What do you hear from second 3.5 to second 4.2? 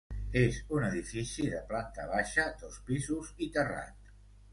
terrat.